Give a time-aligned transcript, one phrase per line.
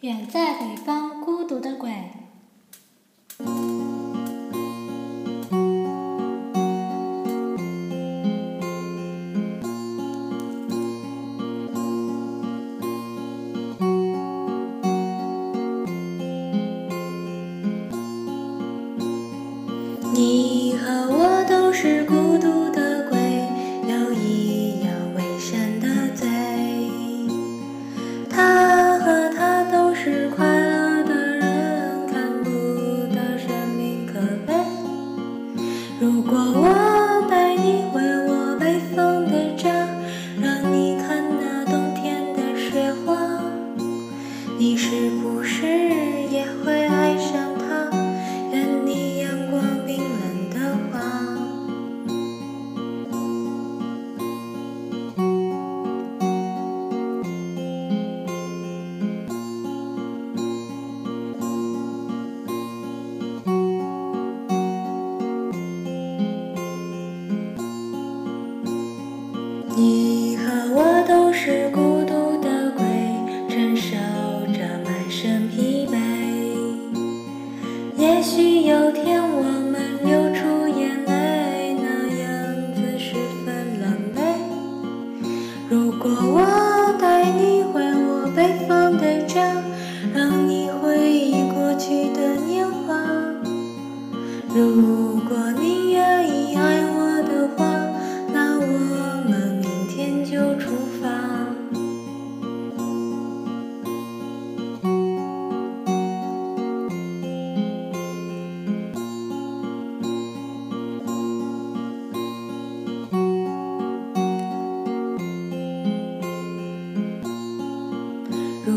[0.00, 1.90] 远在北方孤独的鬼。
[20.12, 21.15] 你和我
[43.04, 43.16] 花，
[44.58, 45.66] 你是不是
[46.30, 47.90] 也会爱上他？
[48.52, 50.56] 愿你阳光冰冷的
[50.90, 51.00] 话。
[69.78, 71.68] 你和我都是
[86.28, 89.62] 我带你回我北方的家，
[90.14, 90.70] 让你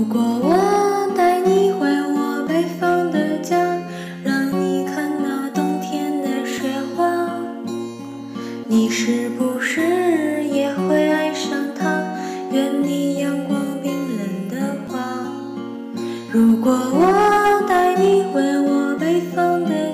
[0.00, 3.76] 如果我带你回我北方的家，
[4.24, 7.28] 让你看到冬天的雪花，
[8.66, 12.02] 你是不是也会爱上他，
[12.50, 14.98] 愿你阳光冰冷的花。
[16.32, 19.89] 如果我带你回我北方的家。